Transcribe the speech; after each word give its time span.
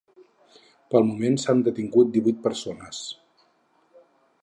Pel 0.93 1.05
moment 1.09 1.37
s’han 1.43 1.61
detingut 1.69 2.11
divuit 2.17 2.43
persones. 2.49 3.07